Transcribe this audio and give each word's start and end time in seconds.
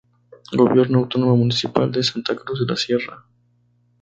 Gobierno 0.51 0.97
Autónomo 0.97 1.37
Municipal 1.37 1.91
de 1.91 2.01
Santa 2.01 2.35
Cruz 2.35 2.61
de 2.61 2.65
la 2.65 2.75
Sierra. 2.75 3.23